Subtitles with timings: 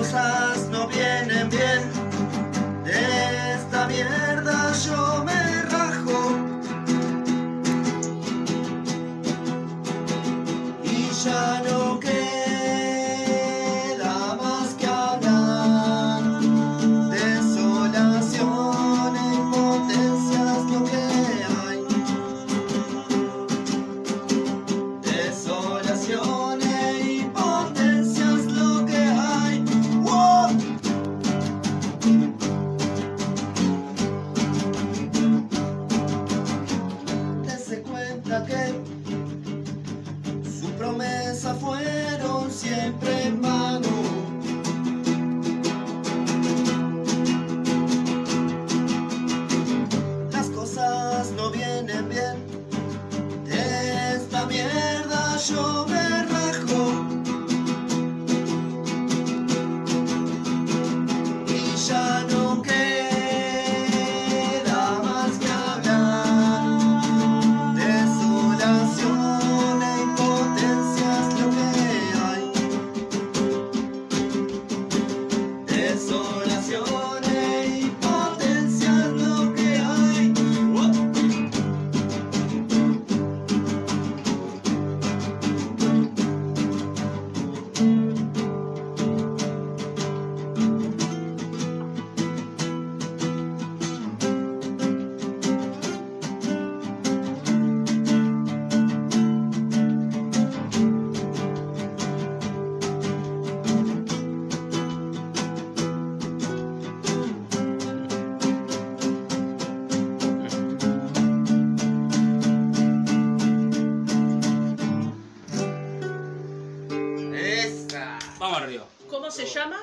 [0.00, 1.82] cosas no vienen bien.
[2.84, 5.39] De esta mierda yo me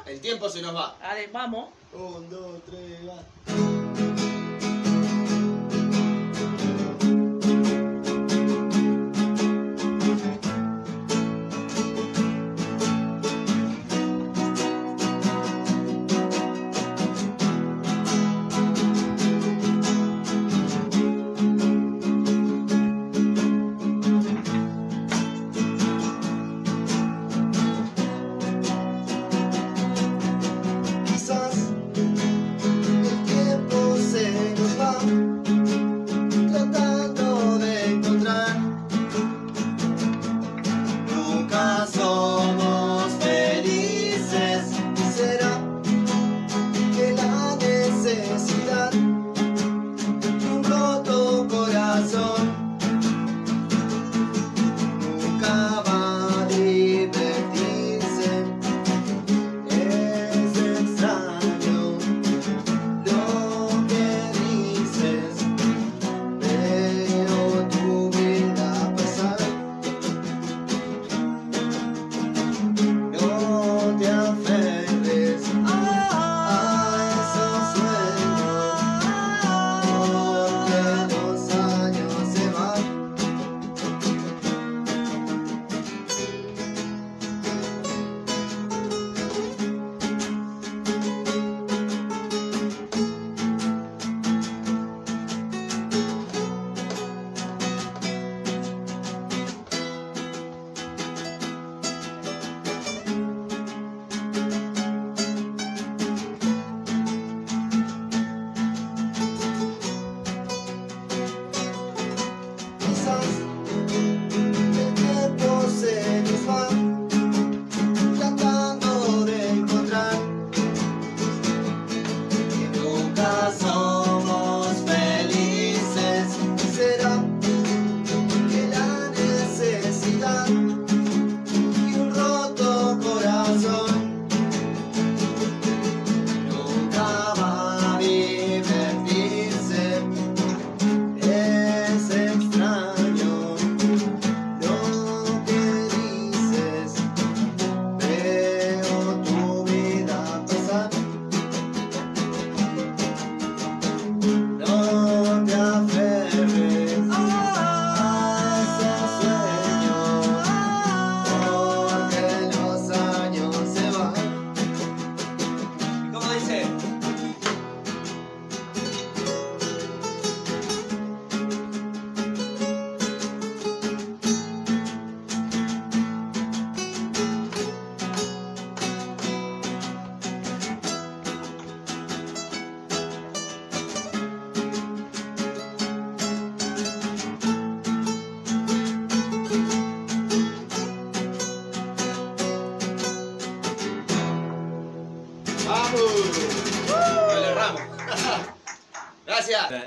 [0.09, 0.95] el tiempo se nos va.
[1.01, 1.69] Dale, vamos.
[1.93, 3.76] Un, dos, tres, va.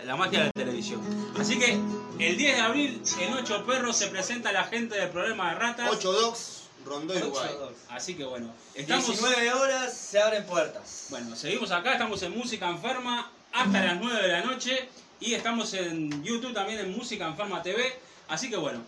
[0.01, 1.01] La, la magia de la televisión.
[1.39, 1.73] Así que
[2.19, 5.89] el 10 de abril en Ocho Perros se presenta la gente del problema de ratas.
[5.91, 7.51] 8 dogs, Rondó Uruguay.
[7.91, 9.07] Así que bueno, estamos.
[9.07, 11.07] 19 horas se abren puertas.
[11.11, 14.89] Bueno, seguimos acá, estamos en Música Enferma hasta las 9 de la noche
[15.19, 17.99] y estamos en YouTube también en Música Enferma TV.
[18.29, 18.81] Así que bueno,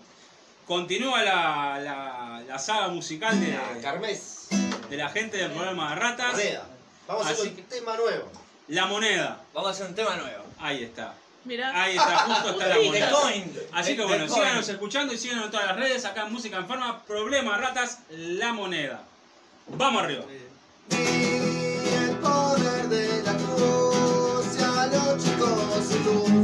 [0.67, 4.49] continúa la, la- la saga musical de, Carmes.
[4.89, 6.33] de la gente del programa de ratas.
[6.33, 6.67] Moneda.
[7.09, 8.31] Vamos a hacer un que- tema nuevo.
[8.69, 10.42] La moneda, Vamos a hacer un tema nuevo.
[10.63, 11.15] Ahí está.
[11.45, 11.83] Mirá.
[11.83, 13.13] Ahí está, justo está la moneda.
[13.73, 17.03] Así que bueno, síganos escuchando y síganos en todas las redes, acá en Música Enferma,
[17.05, 19.03] Problema Ratas, La Moneda.
[19.67, 20.25] Vamos arriba.
[20.91, 26.42] Y el poder de la cruz y a los chicos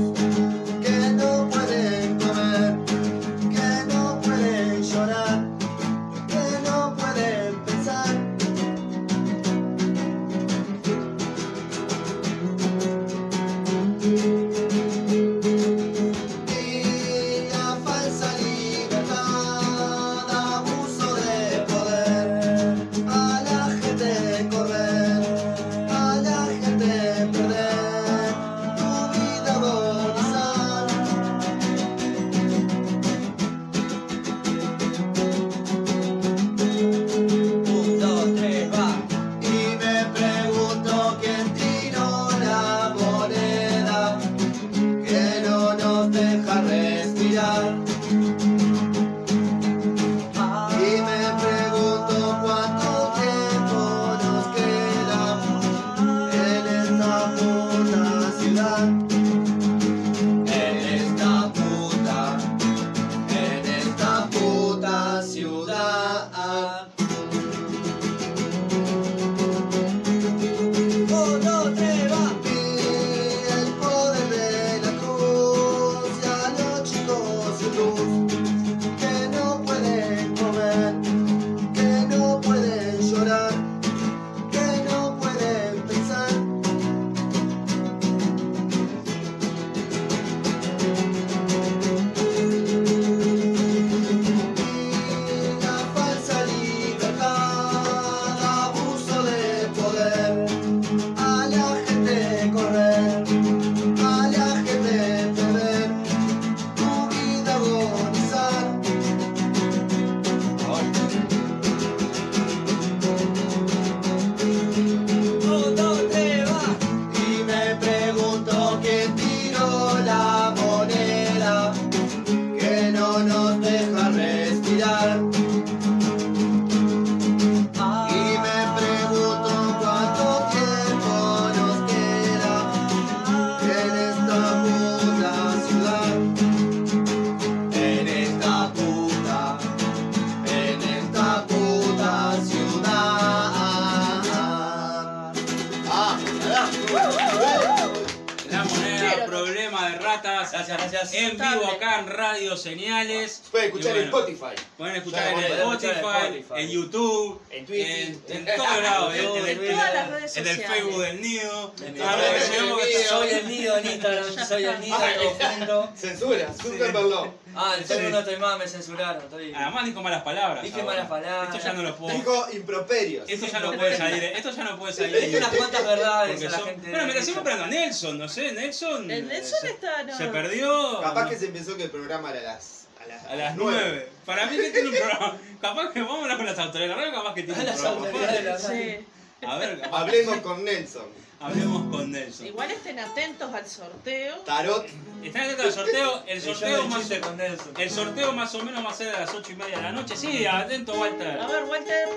[150.21, 150.28] plata.
[150.53, 151.15] Gracias, gracias.
[151.15, 153.43] En vivo acá en Radio Señales.
[153.51, 154.63] Pueden escuchar en bueno, Spotify.
[154.77, 156.55] Pueden escuchar en Spotify, en Spotify.
[156.63, 158.15] en YouTube, En Twitter.
[158.29, 159.15] en, en todos lados.
[159.15, 160.77] En, en el- En todas las redes en el sociales.
[160.83, 161.75] Facebook del Nido.
[161.85, 162.79] El- bueno,
[163.09, 165.93] Soy el nido en Instagram, soy el nido todo junto.
[165.97, 169.23] Censura, Zuckerberg Ah, en Facebook no estoy más, me censuraron.
[169.23, 169.53] Estoy...
[169.53, 170.63] Además dijo malas palabras.
[170.63, 170.93] Dije ahora.
[170.95, 171.55] malas palabras.
[171.57, 172.15] Esto ya no lo puedo.
[172.17, 173.29] Dijo improperios.
[173.29, 174.23] Esto ya no puede salir.
[174.25, 175.21] Esto ya no puede salir.
[175.21, 176.91] Dije unas cuantas verdades Porque a la son- gente.
[176.91, 179.11] Bueno, mira, siempre a Nelson, no sé, Nelson.
[179.11, 180.03] El Nelson está.
[180.05, 180.17] No.
[180.17, 181.01] se perdió.
[181.01, 184.09] Capaz que se pensó que el programa era a las, a las, A las 9.
[184.25, 185.37] Para mí que tiene un programa.
[185.61, 187.63] Capaz que vamos a hablar con las autoridades de la radio, capaz que tiene A
[187.63, 188.07] un las programa.
[188.07, 189.07] autoridades de la Sí.
[189.47, 191.07] A ver, capaz- Hablemos con Nelson.
[191.41, 192.47] hablemos con Nelson.
[192.47, 194.37] Igual estén atentos al sorteo.
[194.39, 194.87] Tarot.
[195.23, 196.23] Están atentos al sorteo.
[196.27, 197.73] El El sorteo del más con Nelson.
[197.79, 199.93] el sorteo más o menos va a ser a las 8 y media de la
[199.93, 200.17] noche.
[200.17, 201.41] Sí, atento, Walter.
[201.41, 202.09] A ver, Walter.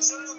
[0.00, 0.36] Solo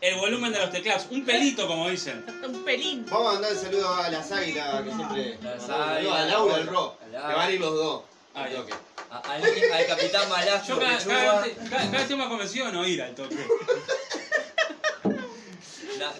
[0.00, 1.06] El volumen de los teclados.
[1.10, 2.24] Un pelito, como dicen.
[2.44, 3.04] Un pelín.
[3.10, 5.38] Vamos a mandar el saludo a las águilas que siempre.
[5.42, 6.14] Las águilas.
[6.14, 6.96] A Laura del Ro.
[7.10, 8.02] Que van a ir los dos.
[8.34, 8.72] Ah, Al toque.
[9.10, 12.86] A- Al, al capitán Yo Malasco, cada, cada, vez- cada- cada más convencido de no
[12.86, 13.36] ir al toque.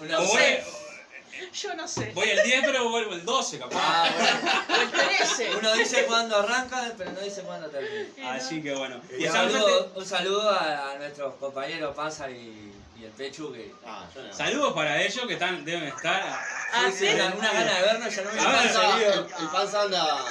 [0.03, 0.19] Una,
[1.53, 2.13] Yo no sé.
[2.15, 3.77] Voy el 10, pero vuelvo el 12, capaz.
[3.83, 4.09] Ah,
[4.69, 4.83] bueno.
[4.83, 5.57] El 13.
[5.57, 8.09] Uno dice cuándo arranca, pero no dice cuándo termina.
[8.19, 8.31] No.
[8.31, 9.01] Así que bueno.
[9.19, 13.73] Y Un saludo, un saludo a, a nuestros compañeros Panza y, y el Pechu que
[13.85, 14.33] Ah, no.
[14.33, 16.23] saludos para ellos que están, deben estar.
[16.73, 17.15] Ah, sí, sí.
[17.15, 20.25] una, una gana de vernos, ya no me Panza- el, el panza anda.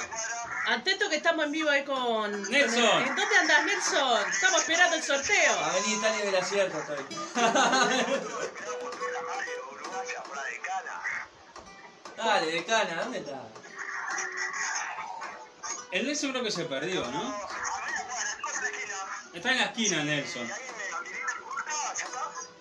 [0.68, 2.30] Atento que estamos en vivo ahí con.
[2.50, 3.02] Nelson.
[3.02, 4.30] ¿En dónde andas, Nelson?
[4.30, 5.58] Estamos esperando el sorteo.
[5.64, 7.16] A venir Italia del acierto estoy.
[12.24, 13.40] Dale, decana, ¿dónde está?
[15.90, 17.34] El Nelson creo que se perdió, ¿no?
[19.32, 20.48] Está en la esquina, Nelson.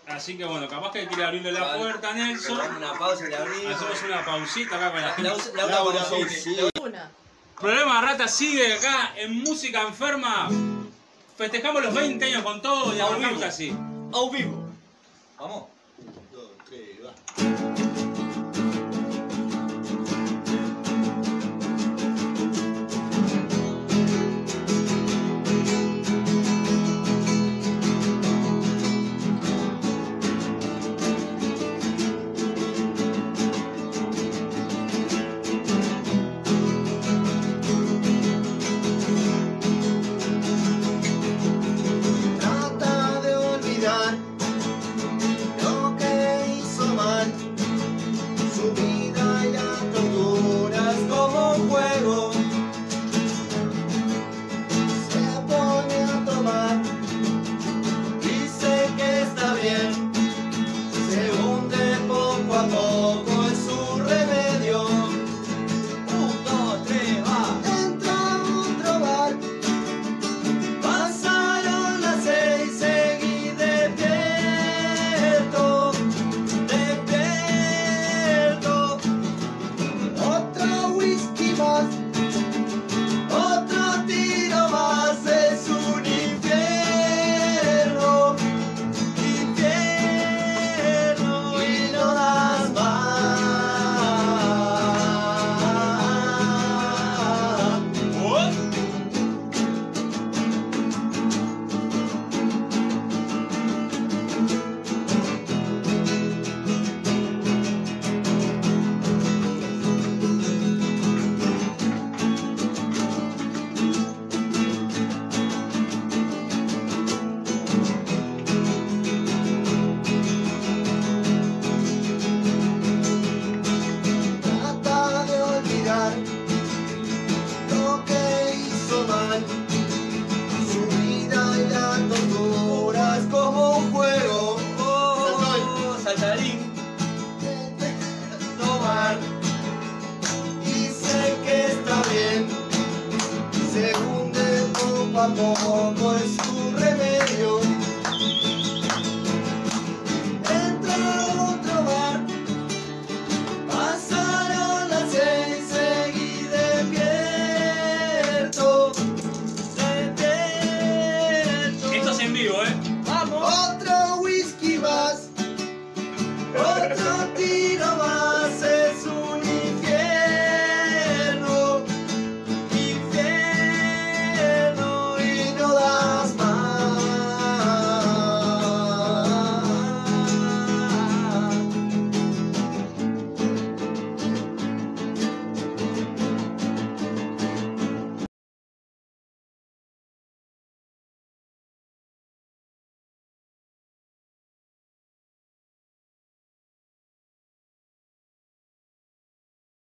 [0.07, 1.79] Así que bueno, capaz que quiere abrirle la Vale.
[1.79, 2.75] puerta a Nelson.
[2.77, 3.75] Una pausa y abrimos.
[3.75, 5.51] Hacemos una pausita acá con la La, gente.
[5.55, 6.81] la, la, la, la-.
[6.81, 7.11] Una.
[7.59, 10.49] Programa Rata sigue acá en Música Enferma.
[11.37, 13.45] Festejamos los 20 años con todo y vivo.
[13.45, 13.75] así.
[14.13, 14.69] Au vivo.
[15.37, 15.65] Vamos.
[16.31, 18.08] Dos, tres, va.